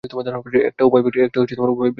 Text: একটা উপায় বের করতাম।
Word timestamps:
একটা 0.03 0.83
উপায় 0.85 1.03
বের 1.03 1.15
করতাম। 1.29 1.89